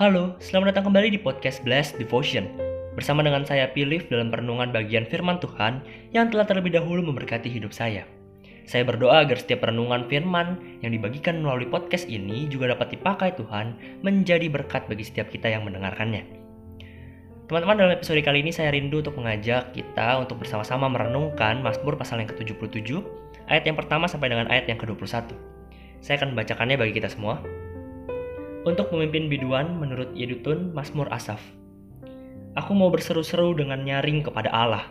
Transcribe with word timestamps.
Halo, 0.00 0.32
selamat 0.40 0.72
datang 0.72 0.88
kembali 0.88 1.12
di 1.12 1.20
podcast 1.20 1.60
Blessed 1.60 2.00
Devotion. 2.00 2.48
Bersama 2.96 3.20
dengan 3.20 3.44
saya 3.44 3.68
Pilih 3.68 4.08
dalam 4.08 4.32
perenungan 4.32 4.72
bagian 4.72 5.04
firman 5.04 5.36
Tuhan 5.44 5.84
yang 6.16 6.32
telah 6.32 6.48
terlebih 6.48 6.72
dahulu 6.72 7.04
memberkati 7.04 7.52
hidup 7.52 7.68
saya. 7.68 8.08
Saya 8.64 8.88
berdoa 8.88 9.20
agar 9.20 9.36
setiap 9.36 9.60
perenungan 9.68 10.08
firman 10.08 10.56
yang 10.80 10.96
dibagikan 10.96 11.44
melalui 11.44 11.68
podcast 11.68 12.08
ini 12.08 12.48
juga 12.48 12.72
dapat 12.72 12.96
dipakai 12.96 13.36
Tuhan 13.36 13.76
menjadi 14.00 14.48
berkat 14.48 14.88
bagi 14.88 15.04
setiap 15.04 15.28
kita 15.28 15.52
yang 15.52 15.68
mendengarkannya. 15.68 16.24
Teman-teman, 17.52 17.76
dalam 17.84 17.92
episode 17.92 18.24
kali 18.24 18.40
ini 18.40 18.56
saya 18.56 18.72
rindu 18.72 19.04
untuk 19.04 19.20
mengajak 19.20 19.76
kita 19.76 20.16
untuk 20.16 20.40
bersama-sama 20.40 20.88
merenungkan 20.88 21.60
Mazmur 21.60 22.00
pasal 22.00 22.24
yang 22.24 22.32
ke-77, 22.32 23.04
ayat 23.52 23.68
yang 23.68 23.76
pertama 23.76 24.08
sampai 24.08 24.32
dengan 24.32 24.48
ayat 24.48 24.64
yang 24.64 24.80
ke-21. 24.80 25.36
Saya 26.00 26.16
akan 26.16 26.32
membacakannya 26.32 26.80
bagi 26.80 26.96
kita 26.96 27.12
semua. 27.12 27.59
Untuk 28.60 28.92
memimpin 28.92 29.32
biduan 29.32 29.80
menurut 29.80 30.12
Yedutun 30.12 30.76
Mazmur 30.76 31.08
Asaf. 31.08 31.40
Aku 32.60 32.76
mau 32.76 32.92
berseru-seru 32.92 33.56
dengan 33.56 33.80
nyaring 33.88 34.20
kepada 34.20 34.52
Allah. 34.52 34.84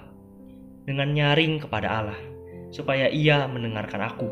Dengan 0.89 1.13
nyaring 1.13 1.61
kepada 1.61 1.85
Allah 1.85 2.19
supaya 2.73 3.13
ia 3.13 3.45
mendengarkan 3.45 4.09
aku. 4.09 4.29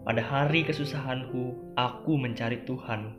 Pada 0.00 0.24
hari 0.24 0.64
kesusahanku, 0.64 1.76
aku 1.76 2.16
mencari 2.16 2.64
Tuhan. 2.64 3.12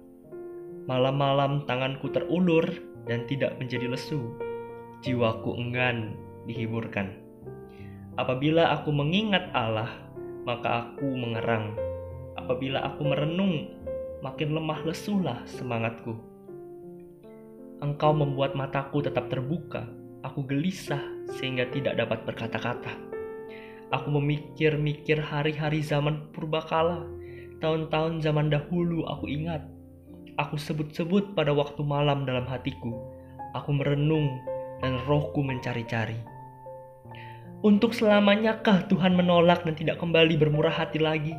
Malam-malam 0.90 1.70
tanganku 1.70 2.09
terulur 2.09 2.66
dan 3.06 3.30
tidak 3.30 3.54
menjadi 3.62 3.86
lesu. 3.86 4.34
Jiwaku 5.06 5.54
enggan 5.62 6.18
dihiburkan. 6.50 7.14
Apabila 8.18 8.73
aku 8.73 8.90
mengingat 8.90 9.54
Allah, 9.54 9.94
maka 10.50 10.90
aku 10.90 11.06
mengerang. 11.06 11.78
Apabila 12.34 12.82
aku 12.82 13.06
merenung, 13.06 13.70
makin 14.20 14.52
lemah 14.52 14.84
lesulah 14.84 15.40
semangatku. 15.48 16.16
Engkau 17.80 18.12
membuat 18.12 18.59
mataku 18.59 19.00
tetap 19.00 19.31
terbuka. 19.31 19.88
Aku 20.28 20.44
gelisah 20.44 21.00
sehingga 21.39 21.64
tidak 21.72 21.95
dapat 21.95 22.28
berkata-kata. 22.28 22.92
Aku 23.95 24.12
memikir-mikir 24.12 25.16
hari-hari 25.23 25.80
zaman 25.80 26.28
purbakala, 26.36 27.08
tahun-tahun 27.64 28.20
zaman 28.20 28.52
dahulu 28.52 29.08
aku 29.08 29.31
ingat. 29.31 29.64
Aku 30.36 30.59
sebut-sebut 30.59 31.31
pada 31.40 31.56
waktu 31.56 31.80
malam 31.88 32.28
dalam 32.28 32.44
hatiku. 32.52 32.92
Aku 33.56 33.72
merenung 33.72 34.28
dan 34.84 35.00
rohku 35.08 35.40
mencari-cari. 35.40 36.20
Untuk 37.59 37.92
selamanyakah 37.95 38.88
Tuhan 38.88 39.16
menolak 39.16 39.67
dan 39.67 39.75
tidak 39.75 40.00
kembali 40.00 40.36
bermurah 40.40 40.72
hati 40.72 41.00
lagi? 41.00 41.36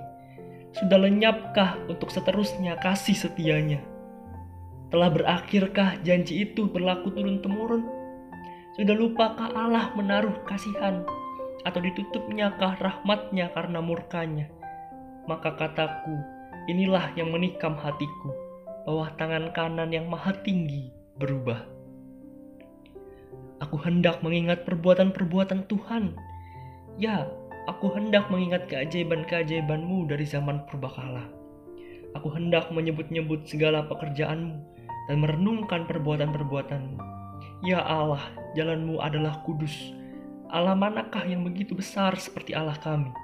Sudah 0.70 1.02
lenyapkah 1.02 1.82
untuk 1.90 2.14
seterusnya 2.14 2.78
kasih 2.78 3.18
setianya? 3.18 3.82
Telah 4.90 5.10
berakhirkah 5.10 5.98
janji 6.06 6.46
itu 6.46 6.70
berlaku 6.70 7.10
turun-temurun? 7.10 7.82
Sudah 8.78 8.94
lupakah 8.94 9.50
Allah 9.50 9.90
menaruh 9.98 10.46
kasihan 10.46 11.02
atau 11.66 11.80
ditutupnyakah 11.82 12.78
rahmatnya 12.78 13.50
karena 13.50 13.82
murkanya? 13.82 14.46
Maka 15.26 15.58
kataku, 15.58 16.14
inilah 16.70 17.14
yang 17.18 17.34
menikam 17.34 17.74
hatiku, 17.74 18.30
bahwa 18.86 19.10
tangan 19.18 19.50
kanan 19.50 19.90
yang 19.90 20.06
maha 20.06 20.34
tinggi 20.46 20.90
berubah. 21.18 21.66
Aku 23.60 23.76
hendak 23.76 24.22
mengingat 24.24 24.64
perbuatan-perbuatan 24.64 25.68
Tuhan. 25.68 26.16
Ya, 26.96 27.28
aku 27.70 27.94
hendak 27.94 28.26
mengingat 28.34 28.66
keajaiban-keajaibanmu 28.66 30.10
dari 30.10 30.26
zaman 30.26 30.66
purbakala. 30.66 31.22
Aku 32.18 32.26
hendak 32.34 32.66
menyebut-nyebut 32.74 33.46
segala 33.46 33.86
pekerjaanmu 33.86 34.58
dan 35.06 35.16
merenungkan 35.22 35.86
perbuatan-perbuatanmu. 35.86 36.98
Ya 37.62 37.78
Allah, 37.78 38.26
jalanmu 38.58 38.98
adalah 38.98 39.38
kudus, 39.46 39.94
Allah 40.50 40.74
manakah 40.74 41.22
yang 41.22 41.46
begitu 41.46 41.78
besar 41.78 42.18
seperti 42.18 42.58
Allah 42.58 42.74
kami? 42.82 43.14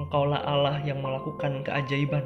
Engkaulah 0.00 0.40
Allah 0.40 0.80
yang 0.80 1.04
melakukan 1.04 1.60
keajaiban. 1.60 2.24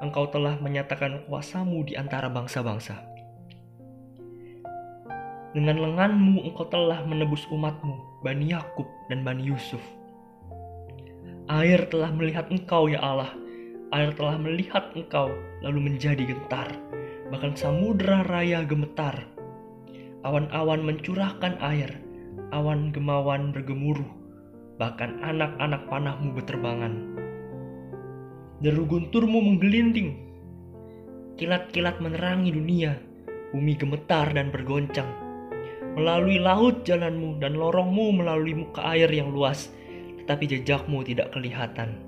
Engkau 0.00 0.24
telah 0.32 0.56
menyatakan 0.56 1.28
kuasamu 1.28 1.84
di 1.84 2.00
antara 2.00 2.32
bangsa-bangsa. 2.32 2.96
Dengan 5.52 5.76
lenganmu 5.84 6.48
engkau 6.48 6.64
telah 6.72 7.04
menebus 7.04 7.44
umatmu, 7.52 8.24
Bani 8.24 8.56
Yakub 8.56 8.88
dan 9.12 9.20
Bani 9.20 9.44
Yusuf. 9.44 9.99
Air 11.50 11.90
telah 11.90 12.14
melihat 12.14 12.46
engkau 12.46 12.86
ya 12.86 13.02
Allah, 13.02 13.34
air 13.90 14.14
telah 14.14 14.38
melihat 14.38 14.94
engkau 14.94 15.34
lalu 15.66 15.90
menjadi 15.90 16.22
gentar, 16.22 16.70
bahkan 17.26 17.58
samudera 17.58 18.22
raya 18.22 18.62
gemetar. 18.62 19.26
Awan-awan 20.22 20.86
mencurahkan 20.86 21.58
air, 21.58 21.90
awan 22.54 22.94
gemawan 22.94 23.50
bergemuruh, 23.50 24.06
bahkan 24.78 25.18
anak-anak 25.26 25.90
panahmu 25.90 26.38
berterbangan. 26.38 27.18
Deru 28.62 28.86
gunturmu 28.86 29.42
menggelinding, 29.42 30.22
kilat-kilat 31.34 31.98
menerangi 31.98 32.54
dunia, 32.54 32.94
bumi 33.50 33.74
gemetar 33.74 34.30
dan 34.30 34.54
bergoncang. 34.54 35.10
Melalui 35.98 36.38
laut 36.38 36.86
jalanmu 36.86 37.42
dan 37.42 37.58
lorongmu 37.58 38.22
melalui 38.22 38.54
muka 38.54 38.86
air 38.94 39.10
yang 39.10 39.34
luas, 39.34 39.74
tetapi 40.30 40.46
jejakmu 40.46 41.02
tidak 41.02 41.34
kelihatan. 41.34 41.98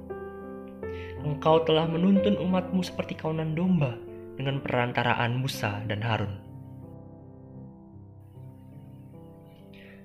Engkau 1.26 1.66
telah 1.66 1.90
menuntun 1.90 2.38
umatmu 2.38 2.78
seperti 2.78 3.18
kawanan 3.18 3.58
domba 3.58 3.98
dengan 4.38 4.62
perantaraan 4.62 5.42
Musa 5.42 5.82
dan 5.90 6.06
Harun. 6.06 6.38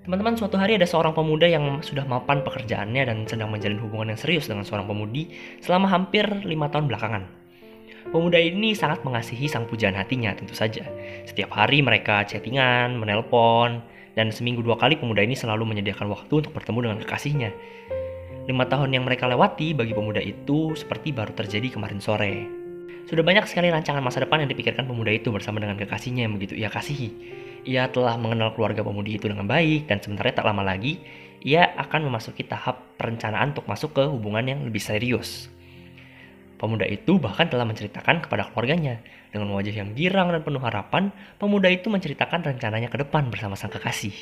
Teman-teman, 0.02 0.34
suatu 0.34 0.58
hari 0.58 0.82
ada 0.82 0.90
seorang 0.90 1.14
pemuda 1.14 1.46
yang 1.46 1.86
sudah 1.86 2.10
mapan 2.10 2.42
pekerjaannya 2.42 3.06
dan 3.06 3.18
sedang 3.30 3.54
menjalin 3.54 3.78
hubungan 3.86 4.18
yang 4.18 4.18
serius 4.18 4.50
dengan 4.50 4.66
seorang 4.66 4.90
pemudi 4.90 5.38
selama 5.62 5.86
hampir 5.86 6.26
lima 6.42 6.74
tahun 6.74 6.90
belakangan. 6.90 7.22
Pemuda 8.10 8.42
ini 8.42 8.74
sangat 8.74 9.06
mengasihi 9.06 9.46
sang 9.46 9.70
pujaan 9.70 9.94
hatinya 9.94 10.34
tentu 10.34 10.58
saja. 10.58 10.90
Setiap 11.30 11.54
hari 11.54 11.86
mereka 11.86 12.26
chattingan, 12.26 12.98
menelpon, 12.98 13.86
dan 14.18 14.34
seminggu 14.34 14.66
dua 14.66 14.82
kali 14.82 14.98
pemuda 14.98 15.22
ini 15.22 15.38
selalu 15.38 15.78
menyediakan 15.78 16.10
waktu 16.10 16.42
untuk 16.42 16.50
bertemu 16.58 16.90
dengan 16.90 16.98
kekasihnya. 17.06 17.54
Lima 18.48 18.64
tahun 18.64 18.96
yang 18.96 19.04
mereka 19.04 19.28
lewati 19.28 19.76
bagi 19.76 19.92
pemuda 19.92 20.24
itu 20.24 20.72
seperti 20.74 21.12
baru 21.12 21.36
terjadi 21.36 21.68
kemarin 21.68 22.00
sore. 22.00 22.48
Sudah 23.08 23.24
banyak 23.24 23.44
sekali 23.48 23.68
rancangan 23.68 24.00
masa 24.00 24.24
depan 24.24 24.44
yang 24.44 24.50
dipikirkan 24.52 24.88
pemuda 24.88 25.12
itu 25.12 25.32
bersama 25.32 25.60
dengan 25.60 25.76
kekasihnya 25.76 26.28
yang 26.28 26.36
begitu 26.40 26.56
ia 26.60 26.68
kasihi 26.72 27.12
ia 27.68 27.92
telah 27.92 28.16
mengenal 28.16 28.56
keluarga 28.56 28.80
pemudi 28.80 29.20
itu 29.20 29.28
dengan 29.28 29.44
baik 29.44 29.92
dan 29.92 30.00
sebenarnya 30.00 30.40
tak 30.40 30.48
lama 30.48 30.64
lagi 30.64 31.04
ia 31.44 31.68
akan 31.76 32.08
memasuki 32.08 32.48
tahap 32.48 32.96
perencanaan 32.96 33.52
untuk 33.52 33.68
masuk 33.68 33.92
ke 33.94 34.04
hubungan 34.08 34.42
yang 34.48 34.60
lebih 34.64 34.80
serius. 34.80 35.52
Pemuda 36.58 36.90
itu 36.90 37.22
bahkan 37.22 37.46
telah 37.46 37.70
menceritakan 37.70 38.26
kepada 38.26 38.50
keluarganya. 38.50 38.98
Dengan 39.30 39.54
wajah 39.54 39.70
yang 39.70 39.94
girang 39.94 40.34
dan 40.34 40.42
penuh 40.42 40.58
harapan, 40.58 41.14
pemuda 41.38 41.70
itu 41.70 41.94
menceritakan 41.94 42.42
rencananya 42.42 42.90
ke 42.90 42.98
depan 42.98 43.30
bersama 43.30 43.54
sang 43.54 43.70
kekasih. 43.70 44.16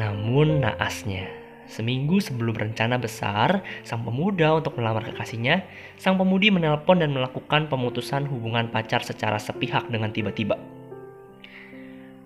Namun 0.00 0.64
naasnya, 0.64 1.28
seminggu 1.70 2.18
sebelum 2.18 2.58
rencana 2.58 2.98
besar 2.98 3.62
sang 3.86 4.02
pemuda 4.02 4.58
untuk 4.58 4.74
melamar 4.76 5.06
kekasihnya, 5.06 5.62
sang 5.94 6.18
pemudi 6.18 6.50
menelpon 6.50 6.98
dan 6.98 7.14
melakukan 7.14 7.70
pemutusan 7.70 8.26
hubungan 8.26 8.66
pacar 8.68 9.06
secara 9.06 9.38
sepihak 9.38 9.86
dengan 9.86 10.10
tiba-tiba. 10.10 10.58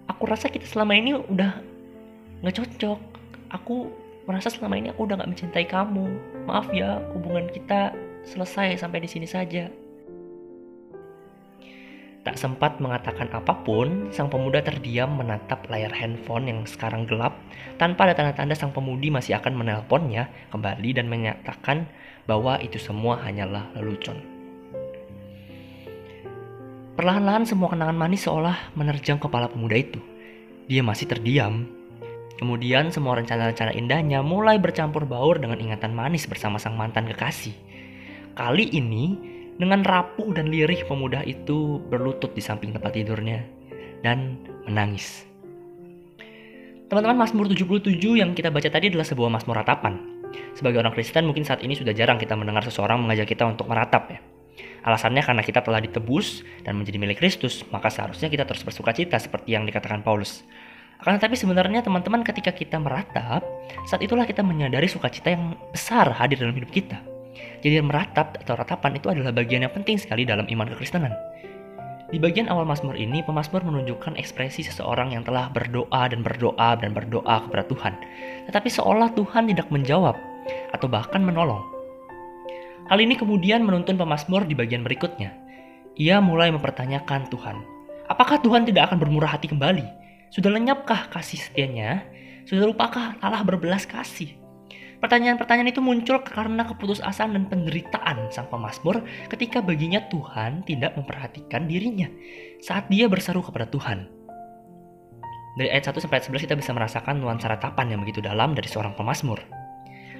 Aku 0.09 0.25
rasa 0.25 0.49
kita 0.49 0.65
selama 0.65 0.97
ini 0.97 1.13
udah 1.13 1.61
nggak 2.41 2.57
cocok. 2.65 3.01
Aku 3.53 3.93
merasa 4.25 4.49
selama 4.49 4.81
ini 4.81 4.89
aku 4.89 5.05
udah 5.05 5.21
nggak 5.21 5.31
mencintai 5.37 5.69
kamu. 5.69 6.09
Maaf 6.49 6.73
ya 6.73 7.05
hubungan 7.13 7.53
kita 7.53 7.93
selesai 8.25 8.81
sampai 8.81 9.05
di 9.05 9.09
sini 9.13 9.29
saja 9.29 9.69
Tak 12.25 12.41
sempat 12.41 12.81
mengatakan 12.81 13.29
apa 13.37 13.53
pun, 13.69 14.09
sang 14.09 14.33
pemuda 14.33 14.65
terdiam 14.65 15.13
menatap 15.13 15.69
layar 15.69 15.93
handphone 15.93 16.49
yang 16.49 16.65
sekarang 16.65 17.05
gelap 17.05 17.37
tanpa 17.77 18.09
ada 18.09 18.17
tanda-tanda 18.17 18.57
sang 18.57 18.73
pemudi 18.73 19.13
masih 19.13 19.37
akan 19.37 19.53
menelponnya 19.53 20.33
kembali 20.49 20.97
dan 20.97 21.13
menyatakan 21.13 21.85
bahwa 22.25 22.57
itu 22.65 22.81
semua 22.81 23.21
hanyalah 23.21 23.69
lelucon. 23.77 24.17
Perlahan-lahan 26.97 27.45
semua 27.45 27.69
kenangan 27.69 27.99
manis 27.99 28.25
seolah 28.25 28.73
menerjang 28.73 29.21
kepala 29.21 29.53
pemuda 29.53 29.77
itu. 29.77 30.01
Dia 30.65 30.81
masih 30.81 31.05
terdiam. 31.05 31.69
Kemudian 32.41 32.89
semua 32.89 33.21
rencana-rencana 33.21 33.77
indahnya 33.77 34.25
mulai 34.25 34.57
bercampur 34.57 35.05
baur 35.05 35.37
dengan 35.37 35.61
ingatan 35.61 35.93
manis 35.93 36.25
bersama 36.25 36.57
sang 36.57 36.81
mantan 36.81 37.05
kekasih. 37.05 37.53
Kali 38.33 38.73
ini, 38.73 39.34
dengan 39.59 39.87
rapuh 39.87 40.35
dan 40.35 40.51
lirih 40.51 40.83
pemuda 40.87 41.23
itu 41.23 41.79
berlutut 41.87 42.35
di 42.35 42.43
samping 42.43 42.75
tempat 42.75 42.95
tidurnya 42.95 43.47
dan 44.03 44.39
menangis. 44.67 45.25
Teman-teman, 46.91 47.17
Mazmur 47.27 47.49
77 47.49 47.97
yang 48.21 48.37
kita 48.37 48.53
baca 48.53 48.69
tadi 48.69 48.93
adalah 48.93 49.09
sebuah 49.09 49.31
Mazmur 49.33 49.57
ratapan. 49.65 50.15
Sebagai 50.53 50.83
orang 50.83 50.93
Kristen 50.93 51.25
mungkin 51.25 51.47
saat 51.47 51.63
ini 51.63 51.79
sudah 51.79 51.95
jarang 51.95 52.19
kita 52.21 52.35
mendengar 52.35 52.67
seseorang 52.67 53.01
mengajak 53.01 53.31
kita 53.35 53.47
untuk 53.47 53.71
meratap 53.71 54.11
ya. 54.11 54.19
Alasannya 54.85 55.25
karena 55.25 55.43
kita 55.43 55.65
telah 55.65 55.81
ditebus 55.81 56.45
dan 56.63 56.77
menjadi 56.77 57.01
milik 57.01 57.19
Kristus, 57.19 57.65
maka 57.73 57.89
seharusnya 57.89 58.29
kita 58.29 58.45
terus 58.45 58.63
bersuka 58.63 58.93
cita 58.93 59.17
seperti 59.17 59.57
yang 59.57 59.65
dikatakan 59.65 60.05
Paulus. 60.05 60.45
Akan 61.01 61.17
tetapi 61.17 61.35
sebenarnya 61.35 61.81
teman-teman 61.81 62.21
ketika 62.23 62.53
kita 62.53 62.77
meratap, 62.79 63.43
saat 63.89 64.05
itulah 64.05 64.29
kita 64.29 64.45
menyadari 64.45 64.87
sukacita 64.87 65.33
yang 65.33 65.57
besar 65.73 66.13
hadir 66.13 66.39
dalam 66.39 66.55
hidup 66.55 66.71
kita. 66.71 67.14
Jadi 67.63 67.81
meratap 67.83 68.39
atau 68.41 68.55
ratapan 68.55 68.99
itu 68.99 69.11
adalah 69.11 69.35
bagian 69.35 69.67
yang 69.67 69.75
penting 69.75 69.99
sekali 69.99 70.23
dalam 70.23 70.47
iman 70.47 70.69
kekristenan. 70.71 71.13
Di 72.15 72.23
bagian 72.23 72.47
awal 72.47 72.63
Mazmur 72.63 72.95
ini, 72.95 73.27
pemazmur 73.27 73.67
menunjukkan 73.67 74.15
ekspresi 74.15 74.63
seseorang 74.63 75.17
yang 75.17 75.27
telah 75.27 75.51
berdoa 75.51 76.07
dan 76.07 76.23
berdoa 76.23 76.79
dan 76.79 76.95
berdoa 76.95 77.43
kepada 77.49 77.67
Tuhan. 77.67 77.95
Tetapi 78.47 78.69
seolah 78.71 79.11
Tuhan 79.19 79.51
tidak 79.51 79.67
menjawab 79.73 80.15
atau 80.71 80.87
bahkan 80.87 81.25
menolong. 81.25 81.65
Hal 82.87 83.01
ini 83.01 83.17
kemudian 83.17 83.65
menuntun 83.65 83.97
pemazmur 83.97 84.45
di 84.45 84.53
bagian 84.53 84.85
berikutnya. 84.85 85.33
Ia 85.97 86.21
mulai 86.21 86.53
mempertanyakan 86.53 87.33
Tuhan. 87.33 87.57
Apakah 88.07 88.39
Tuhan 88.45 88.69
tidak 88.69 88.93
akan 88.93 89.01
bermurah 89.01 89.35
hati 89.35 89.49
kembali? 89.49 89.83
Sudah 90.29 90.53
lenyapkah 90.53 91.09
kasih 91.09 91.41
setianya? 91.41 92.05
Sudah 92.45 92.69
lupakah 92.69 93.17
Allah 93.25 93.41
berbelas 93.41 93.89
kasih? 93.89 94.44
Pertanyaan-pertanyaan 95.05 95.69
itu 95.69 95.85
muncul 95.85 96.17
karena 96.25 96.65
keputusasaan 96.65 97.37
dan 97.37 97.45
penderitaan 97.45 98.33
sang 98.33 98.49
pemazmur 98.49 99.05
ketika 99.29 99.61
baginya 99.61 100.01
Tuhan 100.09 100.65
tidak 100.65 100.97
memperhatikan 100.97 101.69
dirinya 101.69 102.09
saat 102.65 102.89
dia 102.89 103.05
berseru 103.05 103.45
kepada 103.45 103.69
Tuhan. 103.69 104.09
Dari 105.61 105.69
ayat 105.69 105.93
1 105.93 106.01
sampai 106.01 106.25
ayat 106.25 106.33
11 106.33 106.49
kita 106.49 106.57
bisa 106.57 106.73
merasakan 106.73 107.21
nuansa 107.21 107.53
ratapan 107.53 107.93
yang 107.93 108.01
begitu 108.01 108.25
dalam 108.25 108.57
dari 108.57 108.65
seorang 108.65 108.97
pemazmur. 108.97 109.45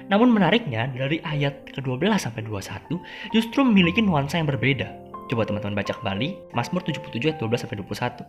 Namun 0.05 0.29
menariknya 0.29 0.85
dari 0.93 1.17
ayat 1.25 1.65
ke-12 1.73 2.05
sampai 2.21 2.45
21 2.45 2.85
justru 3.33 3.65
memiliki 3.65 4.05
nuansa 4.05 4.37
yang 4.37 4.45
berbeda. 4.45 4.85
Coba 5.33 5.49
teman-teman 5.49 5.81
baca 5.81 5.97
kembali 5.97 6.53
Mazmur 6.53 6.85
77 6.85 7.33
ayat 7.33 7.41
12 7.41 7.57
sampai 7.57 7.81
21. 7.81 8.21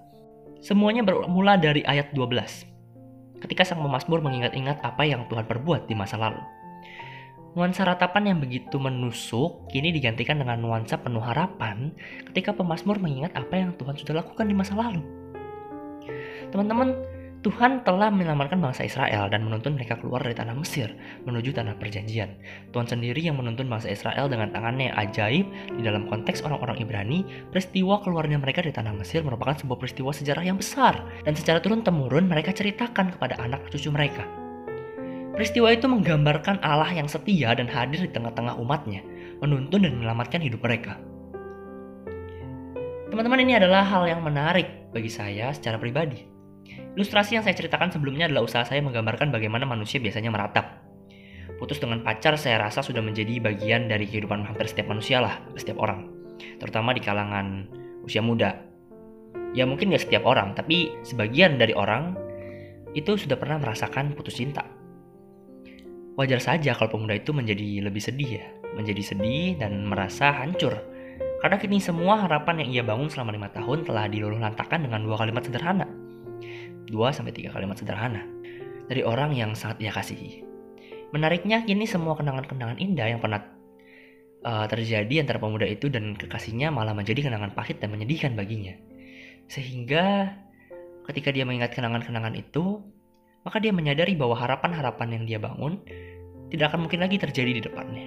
Semuanya 0.64 1.05
bermula 1.05 1.61
dari 1.61 1.85
ayat 1.85 2.17
12 2.17 2.75
ketika 3.43 3.67
sang 3.67 3.83
pemazmur 3.83 4.23
mengingat-ingat 4.25 4.81
apa 4.81 5.03
yang 5.05 5.29
Tuhan 5.29 5.44
perbuat 5.44 5.88
di 5.88 5.94
masa 5.97 6.17
lalu. 6.21 6.41
Nuansa 7.56 7.88
ratapan 7.88 8.37
yang 8.37 8.38
begitu 8.38 8.77
menusuk 8.77 9.65
kini 9.73 9.88
digantikan 9.88 10.37
dengan 10.37 10.61
nuansa 10.61 11.00
penuh 11.00 11.25
harapan 11.25 11.88
ketika 12.29 12.53
pemazmur 12.53 13.00
mengingat 13.00 13.33
apa 13.33 13.56
yang 13.56 13.73
Tuhan 13.81 13.97
sudah 13.97 14.21
lakukan 14.21 14.44
di 14.44 14.53
masa 14.53 14.77
lalu. 14.77 15.00
Teman-teman, 16.53 16.93
Tuhan 17.46 17.87
telah 17.87 18.10
menyelamatkan 18.10 18.58
bangsa 18.58 18.82
Israel 18.82 19.31
dan 19.31 19.46
menuntun 19.46 19.78
mereka 19.78 19.94
keluar 20.02 20.19
dari 20.19 20.34
tanah 20.34 20.58
Mesir 20.58 20.90
menuju 21.31 21.54
tanah 21.54 21.78
perjanjian. 21.78 22.34
Tuhan 22.75 22.90
sendiri 22.90 23.22
yang 23.22 23.38
menuntun 23.38 23.70
bangsa 23.70 23.87
Israel 23.87 24.26
dengan 24.26 24.50
tangannya 24.50 24.90
yang 24.90 24.98
ajaib 24.98 25.46
di 25.78 25.82
dalam 25.87 26.10
konteks 26.10 26.43
orang-orang 26.43 26.82
Ibrani, 26.82 27.22
peristiwa 27.54 28.02
keluarnya 28.02 28.43
mereka 28.43 28.66
dari 28.66 28.75
tanah 28.75 28.98
Mesir 28.98 29.22
merupakan 29.22 29.54
sebuah 29.62 29.78
peristiwa 29.78 30.10
sejarah 30.10 30.43
yang 30.43 30.58
besar 30.58 30.98
dan 31.22 31.38
secara 31.38 31.62
turun-temurun 31.62 32.26
mereka 32.26 32.50
ceritakan 32.50 33.14
kepada 33.14 33.38
anak 33.38 33.62
cucu 33.70 33.94
mereka. 33.94 34.26
Peristiwa 35.38 35.70
itu 35.70 35.87
menggambarkan 35.87 36.58
Allah 36.66 36.90
yang 36.98 37.06
setia 37.06 37.54
dan 37.54 37.70
hadir 37.70 38.02
di 38.02 38.10
tengah-tengah 38.10 38.58
umatnya, 38.58 39.06
menuntun 39.38 39.87
dan 39.87 39.94
menyelamatkan 39.94 40.43
hidup 40.43 40.66
mereka. 40.66 40.98
Teman-teman 43.06 43.38
ini 43.38 43.54
adalah 43.54 43.87
hal 43.87 44.10
yang 44.10 44.26
menarik 44.26 44.90
bagi 44.90 45.14
saya 45.14 45.54
secara 45.54 45.78
pribadi 45.78 46.34
Ilustrasi 46.96 47.37
yang 47.37 47.44
saya 47.44 47.52
ceritakan 47.52 47.93
sebelumnya 47.93 48.25
adalah 48.25 48.48
usaha 48.48 48.64
saya 48.64 48.81
menggambarkan 48.81 49.28
bagaimana 49.28 49.69
manusia 49.69 50.00
biasanya 50.00 50.32
meratap. 50.32 50.81
Putus 51.60 51.76
dengan 51.76 52.00
pacar 52.00 52.40
saya 52.40 52.56
rasa 52.56 52.81
sudah 52.81 53.04
menjadi 53.04 53.37
bagian 53.37 53.84
dari 53.84 54.08
kehidupan 54.08 54.48
hampir 54.48 54.64
setiap 54.64 54.88
manusia 54.88 55.20
lah, 55.20 55.44
setiap 55.60 55.76
orang. 55.76 56.08
Terutama 56.56 56.96
di 56.96 57.04
kalangan 57.04 57.69
usia 58.00 58.25
muda. 58.25 58.64
Ya 59.52 59.69
mungkin 59.69 59.93
gak 59.93 60.08
setiap 60.08 60.25
orang, 60.25 60.56
tapi 60.56 60.96
sebagian 61.04 61.60
dari 61.60 61.76
orang 61.76 62.16
itu 62.96 63.20
sudah 63.20 63.37
pernah 63.37 63.60
merasakan 63.60 64.16
putus 64.16 64.40
cinta. 64.40 64.64
Wajar 66.16 66.40
saja 66.40 66.72
kalau 66.72 66.96
pemuda 66.96 67.20
itu 67.20 67.37
menjadi 67.37 67.84
lebih 67.84 68.00
sedih 68.00 68.40
ya, 68.40 68.48
menjadi 68.72 69.04
sedih 69.04 69.60
dan 69.60 69.84
merasa 69.84 70.32
hancur. 70.32 70.81
Karena 71.44 71.60
kini 71.60 71.76
semua 71.76 72.25
harapan 72.25 72.64
yang 72.64 72.69
ia 72.72 72.82
bangun 72.88 73.12
selama 73.12 73.37
lima 73.37 73.52
tahun 73.52 73.84
telah 73.84 74.08
diluluh 74.08 74.40
lantakan 74.40 74.88
dengan 74.88 75.04
dua 75.04 75.20
kalimat 75.20 75.44
sederhana 75.44 75.95
2-3 76.88 77.53
kalimat 77.53 77.77
sederhana 77.79 78.23
dari 78.87 79.03
orang 79.03 79.35
yang 79.35 79.53
sangat 79.59 79.83
ia 79.83 79.93
kasihi. 79.93 80.47
Menariknya 81.11 81.62
kini 81.62 81.87
semua 81.87 82.19
kenangan-kenangan 82.19 82.79
indah 82.83 83.06
yang 83.11 83.21
pernah 83.23 83.43
uh, 84.47 84.67
terjadi 84.71 85.23
antara 85.23 85.38
pemuda 85.43 85.67
itu 85.67 85.91
dan 85.91 86.15
kekasihnya 86.15 86.71
malah 86.71 86.94
menjadi 86.94 87.31
kenangan 87.31 87.55
pahit 87.55 87.83
dan 87.83 87.94
menyedihkan 87.94 88.35
baginya. 88.35 88.75
Sehingga 89.47 90.35
ketika 91.06 91.31
dia 91.31 91.47
mengingat 91.47 91.75
kenangan-kenangan 91.75 92.35
itu, 92.35 92.83
maka 93.47 93.62
dia 93.62 93.71
menyadari 93.71 94.19
bahwa 94.19 94.35
harapan-harapan 94.35 95.09
yang 95.15 95.25
dia 95.27 95.39
bangun 95.39 95.79
tidak 96.50 96.75
akan 96.75 96.87
mungkin 96.87 97.03
lagi 97.03 97.19
terjadi 97.19 97.50
di 97.59 97.62
depannya. 97.62 98.06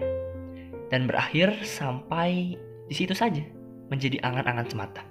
Dan 0.92 1.08
berakhir 1.08 1.56
sampai 1.64 2.60
di 2.90 2.96
situ 2.98 3.16
saja, 3.16 3.44
menjadi 3.88 4.20
angan-angan 4.26 4.68
semata. 4.68 5.04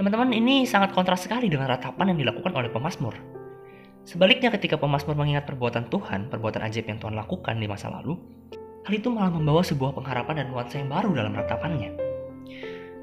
Teman-teman, 0.00 0.32
ini 0.32 0.64
sangat 0.64 0.96
kontras 0.96 1.28
sekali 1.28 1.52
dengan 1.52 1.68
ratapan 1.68 2.16
yang 2.16 2.24
dilakukan 2.24 2.56
oleh 2.56 2.72
pemazmur. 2.72 3.12
Sebaliknya 4.08 4.48
ketika 4.48 4.80
pemazmur 4.80 5.12
mengingat 5.12 5.44
perbuatan 5.44 5.92
Tuhan, 5.92 6.32
perbuatan 6.32 6.64
ajaib 6.64 6.88
yang 6.88 6.96
Tuhan 6.96 7.12
lakukan 7.12 7.60
di 7.60 7.68
masa 7.68 7.92
lalu, 7.92 8.16
hal 8.88 8.92
itu 8.96 9.12
malah 9.12 9.28
membawa 9.28 9.60
sebuah 9.60 9.92
pengharapan 9.92 10.40
dan 10.40 10.46
nuansa 10.56 10.80
yang 10.80 10.88
baru 10.88 11.12
dalam 11.12 11.36
ratapannya. 11.36 11.92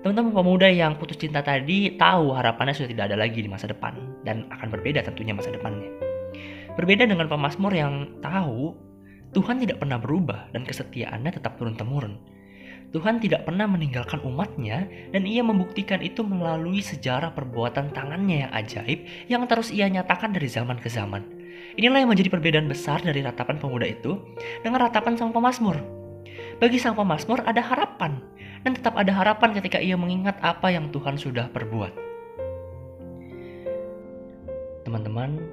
Teman-teman 0.01 0.33
pemuda 0.33 0.73
yang 0.73 0.97
putus 0.97 1.21
cinta 1.21 1.45
tadi 1.45 1.93
tahu 2.01 2.33
harapannya 2.33 2.73
sudah 2.73 2.89
tidak 2.89 3.13
ada 3.13 3.17
lagi 3.21 3.45
di 3.45 3.49
masa 3.53 3.69
depan 3.69 3.93
dan 4.25 4.49
akan 4.49 4.67
berbeda 4.73 5.05
tentunya 5.05 5.37
masa 5.37 5.53
depannya. 5.53 5.93
Berbeda 6.81 7.05
dengan 7.05 7.29
pemazmur 7.29 7.77
yang 7.77 8.17
tahu 8.25 8.73
Tuhan 9.37 9.61
tidak 9.61 9.85
pernah 9.85 10.01
berubah 10.01 10.49
dan 10.49 10.65
kesetiaannya 10.65 11.29
tetap 11.29 11.61
turun-temurun. 11.61 12.36
Tuhan 12.95 13.19
tidak 13.19 13.43
pernah 13.43 13.67
meninggalkan 13.67 14.23
umatnya 14.23 14.87
dan 15.11 15.27
ia 15.27 15.43
membuktikan 15.43 15.99
itu 15.99 16.23
melalui 16.23 16.79
sejarah 16.79 17.35
perbuatan 17.35 17.91
tangannya 17.91 18.47
yang 18.47 18.51
ajaib 18.55 18.99
yang 19.27 19.43
terus 19.43 19.75
ia 19.75 19.91
nyatakan 19.91 20.31
dari 20.31 20.47
zaman 20.47 20.79
ke 20.79 20.87
zaman. 20.87 21.27
Inilah 21.75 22.07
yang 22.07 22.11
menjadi 22.15 22.31
perbedaan 22.31 22.71
besar 22.71 23.03
dari 23.03 23.19
ratapan 23.19 23.59
pemuda 23.59 23.83
itu 23.83 24.23
dengan 24.63 24.87
ratapan 24.87 25.19
sang 25.19 25.35
pemazmur. 25.35 25.75
Bagi 26.63 26.79
sang 26.79 26.95
pemazmur 26.95 27.43
ada 27.43 27.59
harapan 27.59 28.23
dan 28.63 28.71
tetap 28.73 28.95
ada 28.95 29.11
harapan 29.11 29.51
ketika 29.59 29.83
ia 29.83 29.99
mengingat 29.99 30.39
apa 30.39 30.71
yang 30.71 30.87
Tuhan 30.89 31.19
sudah 31.19 31.51
perbuat. 31.51 31.93
Teman-teman, 34.87 35.43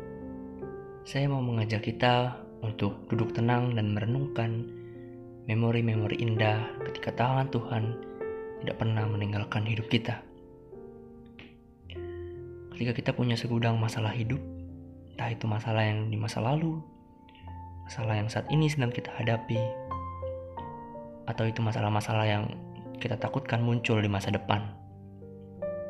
saya 1.03 1.27
mau 1.27 1.43
mengajak 1.43 1.83
kita 1.83 2.39
untuk 2.63 3.11
duduk 3.11 3.35
tenang 3.35 3.75
dan 3.75 3.91
merenungkan 3.91 4.84
memori-memori 5.45 6.25
indah 6.25 6.73
ketika 6.89 7.13
tangan 7.13 7.53
Tuhan 7.53 7.85
tidak 8.65 8.81
pernah 8.81 9.05
meninggalkan 9.05 9.69
hidup 9.69 9.93
kita. 9.93 10.25
Ketika 12.73 12.97
kita 12.97 13.11
punya 13.13 13.37
segudang 13.37 13.77
masalah 13.77 14.11
hidup, 14.17 14.41
entah 15.15 15.29
itu 15.31 15.45
masalah 15.45 15.85
yang 15.85 16.09
di 16.09 16.17
masa 16.17 16.41
lalu, 16.41 16.81
masalah 17.85 18.17
yang 18.17 18.27
saat 18.33 18.49
ini 18.49 18.73
sedang 18.73 18.89
kita 18.89 19.13
hadapi, 19.21 19.61
atau 21.29 21.45
itu 21.45 21.61
masalah-masalah 21.61 22.25
yang 22.25 22.45
kita 22.97 23.21
takutkan 23.21 23.61
muncul 23.61 24.01
di 24.01 24.09
masa 24.09 24.33
depan. 24.33 24.65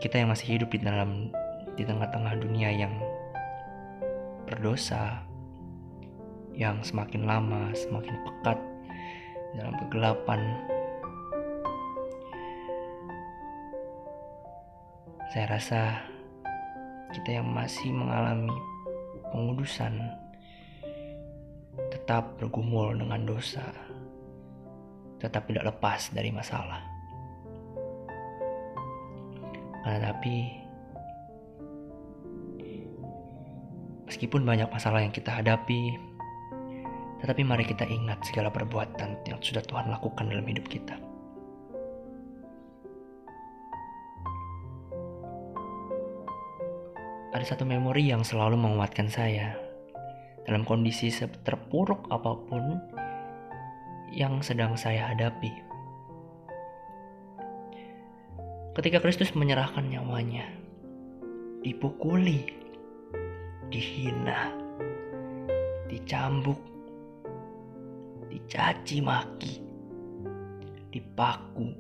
Kita 0.02 0.18
yang 0.18 0.34
masih 0.34 0.58
hidup 0.58 0.75
di 0.75 0.82
dalam 0.82 1.30
di 1.78 1.87
tengah-tengah 1.87 2.42
dunia 2.42 2.75
yang 2.75 2.92
berdosa, 4.50 5.23
yang 6.52 6.82
semakin 6.82 7.23
lama 7.23 7.70
semakin 7.73 8.18
pekat 8.26 8.73
dalam 9.54 9.75
kegelapan. 9.78 10.40
Saya 15.30 15.46
rasa 15.50 15.80
kita 17.11 17.42
yang 17.42 17.49
masih 17.50 17.90
mengalami 17.90 18.54
pengudusan 19.34 19.99
tetap 21.90 22.38
bergumul 22.38 22.94
dengan 22.94 23.26
dosa, 23.26 23.66
tetap 25.18 25.46
tidak 25.50 25.75
lepas 25.75 26.11
dari 26.14 26.30
masalah. 26.30 26.82
Tetapi 29.84 30.37
meskipun 34.06 34.42
banyak 34.46 34.70
masalah 34.70 35.02
yang 35.02 35.11
kita 35.11 35.34
hadapi, 35.34 36.13
tetapi 37.24 37.40
mari 37.40 37.64
kita 37.64 37.88
ingat 37.88 38.20
segala 38.28 38.52
perbuatan 38.52 39.24
yang 39.24 39.40
sudah 39.40 39.64
Tuhan 39.64 39.88
lakukan 39.88 40.28
dalam 40.28 40.44
hidup 40.44 40.68
kita. 40.68 40.92
Ada 47.32 47.56
satu 47.56 47.64
memori 47.64 48.12
yang 48.12 48.20
selalu 48.20 48.60
menguatkan 48.60 49.08
saya 49.08 49.56
dalam 50.44 50.68
kondisi 50.68 51.08
terpuruk 51.48 52.04
apa 52.12 52.36
pun 52.44 52.76
yang 54.12 54.44
sedang 54.44 54.76
saya 54.76 55.08
hadapi. 55.10 55.74
ketika 58.74 58.98
Kristus 58.98 59.30
menyerahkan 59.38 59.86
nyawanya, 59.86 60.50
dipukuli, 61.62 62.50
dihina, 63.70 64.50
dicambuk, 65.86 66.58
dicaci 68.34 68.98
maki, 68.98 69.62
dipaku, 70.90 71.70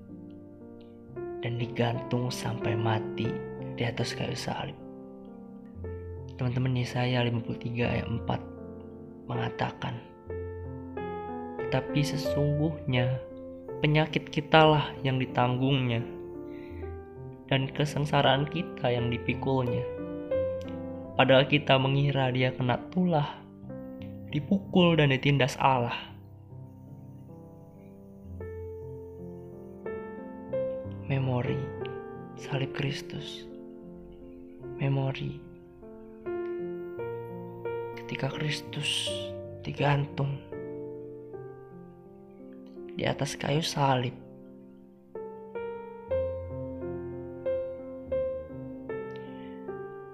dan 1.42 1.58
digantung 1.58 2.30
sampai 2.30 2.78
mati 2.78 3.26
di 3.74 3.82
atas 3.82 4.14
kayu 4.14 4.38
salib. 4.38 4.78
Teman-teman 6.38 6.78
Yesaya 6.78 7.26
53 7.26 7.82
ayat 7.82 8.06
4 8.06 9.26
mengatakan, 9.26 9.98
Tetapi 11.58 12.00
sesungguhnya 12.06 13.18
penyakit 13.82 14.30
kitalah 14.30 14.94
yang 15.02 15.18
ditanggungnya, 15.18 16.06
dan 17.50 17.66
kesengsaraan 17.66 18.46
kita 18.46 18.94
yang 18.94 19.10
dipikulnya. 19.10 19.82
Padahal 21.18 21.50
kita 21.50 21.78
mengira 21.82 22.30
dia 22.30 22.54
kena 22.54 22.78
tulah, 22.94 23.42
dipukul 24.30 24.94
dan 24.98 25.10
ditindas 25.10 25.58
Allah. 25.58 26.13
Kristus. 32.74 33.46
Memori 34.82 35.38
ketika 38.02 38.26
Kristus 38.34 39.06
digantung 39.62 40.42
di 42.98 43.06
atas 43.06 43.38
kayu 43.38 43.62
salib. 43.62 44.10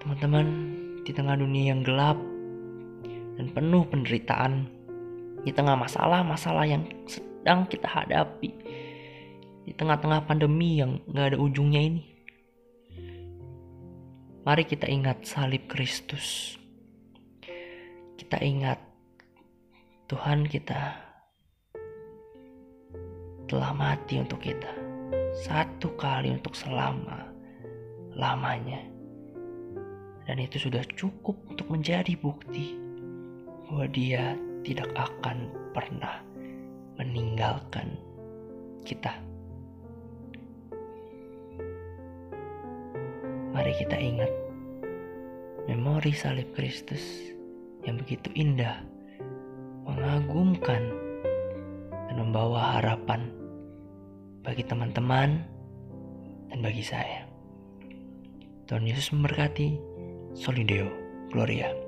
Teman-teman, 0.04 0.46
di 1.08 1.16
tengah 1.16 1.40
dunia 1.40 1.72
yang 1.72 1.80
gelap 1.80 2.20
dan 3.40 3.48
penuh 3.56 3.88
penderitaan, 3.88 4.68
di 5.48 5.52
tengah 5.56 5.80
masalah-masalah 5.80 6.68
yang 6.68 6.84
sedang 7.08 7.64
kita 7.72 7.88
hadapi, 7.88 8.52
di 9.64 9.72
tengah-tengah 9.72 10.28
pandemi 10.28 10.76
yang 10.76 11.00
gak 11.08 11.32
ada 11.32 11.38
ujungnya 11.40 11.80
ini. 11.80 12.09
Mari 14.40 14.64
kita 14.64 14.88
ingat 14.88 15.28
salib 15.28 15.68
Kristus. 15.68 16.56
Kita 18.16 18.40
ingat 18.40 18.80
Tuhan 20.08 20.48
kita 20.48 20.96
telah 23.44 23.72
mati 23.76 24.16
untuk 24.16 24.40
kita. 24.40 24.72
Satu 25.44 25.92
kali 25.92 26.32
untuk 26.32 26.56
selama 26.56 27.28
lamanya. 28.16 28.80
Dan 30.24 30.40
itu 30.40 30.56
sudah 30.56 30.88
cukup 30.96 31.36
untuk 31.44 31.68
menjadi 31.68 32.16
bukti 32.16 32.80
bahwa 33.68 33.92
dia 33.92 34.40
tidak 34.64 34.88
akan 34.96 35.52
pernah 35.76 36.24
meninggalkan 36.96 37.92
kita. 38.88 39.29
Mari 43.50 43.72
kita 43.74 43.98
ingat 43.98 44.30
memori 45.66 46.14
salib 46.14 46.50
Kristus 46.54 47.02
yang 47.82 47.98
begitu 47.98 48.30
indah, 48.36 48.82
mengagumkan, 49.86 50.82
dan 52.10 52.14
membawa 52.14 52.78
harapan 52.78 53.30
bagi 54.42 54.62
teman-teman 54.66 55.42
dan 56.50 56.58
bagi 56.58 56.82
saya. 56.82 57.26
Tuhan 58.70 58.86
Yesus 58.86 59.10
memberkati. 59.14 59.90
Solideo 60.30 60.86
Gloria. 61.34 61.79